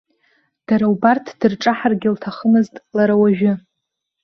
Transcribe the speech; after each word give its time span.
Дара 0.67 0.85
убарҭ 0.93 1.25
дырҿаҳаргьы 1.39 2.09
лҭахымызт 2.15 2.73
лара 2.95 3.15
уажәы. 3.21 3.53